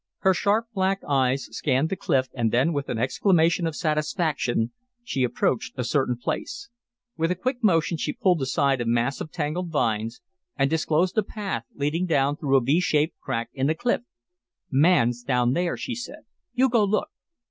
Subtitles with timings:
[0.21, 4.71] Her sharp, black eyes scanned the cliff and then with an exclamation of satisfaction
[5.03, 6.69] she approached a certain place.
[7.17, 10.19] With a quick motion she pulled aside a mass of tangled vines,
[10.57, 14.01] and disclosed a path leading down through a V shaped crack in the cliff.
[14.71, 16.21] "Mans down there," she said.
[16.55, 17.09] "You go look."